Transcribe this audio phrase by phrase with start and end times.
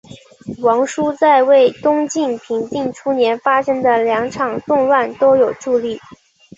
[0.61, 6.01] 王舒在为东晋平定初年发生的两场动乱都有助力。